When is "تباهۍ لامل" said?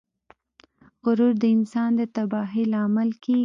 2.15-3.09